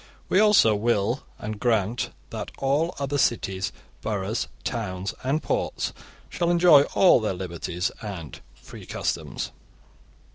We 0.29 0.39
also 0.39 0.73
will 0.75 1.21
and 1.37 1.59
grant 1.59 2.09
that 2.31 2.49
all 2.57 2.95
other 2.97 3.19
cities, 3.19 3.71
boroughs, 4.01 4.47
towns, 4.63 5.13
and 5.21 5.43
ports 5.43 5.93
shall 6.27 6.49
enjoy 6.49 6.85
all 6.95 7.19
their 7.19 7.35
liberties 7.35 7.91
and 8.01 8.41
free 8.55 8.87
customs. 8.87 9.51